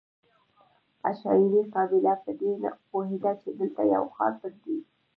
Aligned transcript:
عشایري 1.09 1.61
قبیله 1.75 2.13
په 2.23 2.31
دې 2.39 2.51
پوهېده 2.89 3.31
چې 3.41 3.49
دلته 3.59 3.81
یو 3.95 4.03
ښار 4.15 4.33
پټ 4.39 4.53
دی. 4.65 4.77